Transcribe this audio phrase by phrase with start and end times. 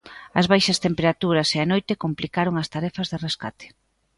[0.39, 3.65] As baixas temperaturas e a noite complicaron as tarefas de rescate.